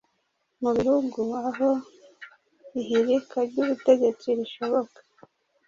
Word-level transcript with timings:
Mu 0.61 0.71
bihugu 0.77 1.19
aho 1.49 1.69
ihirika 2.79 3.37
ry'ubutegetsi 3.49 4.27
rishoboka 4.37 4.99